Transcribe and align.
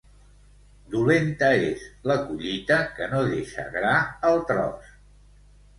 Dolenta 0.93 1.49
és 1.67 1.83
la 2.13 2.15
collita 2.23 2.81
que 2.97 3.11
no 3.15 3.21
deixa 3.29 3.71
gra 3.79 3.95
al 4.33 4.45
tros. 4.53 4.95